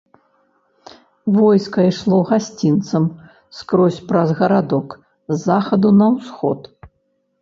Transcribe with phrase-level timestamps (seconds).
[1.35, 3.03] Войска ішло гасцінцам
[3.61, 4.87] скрозь праз гарадок,
[5.35, 6.59] з захаду на усход.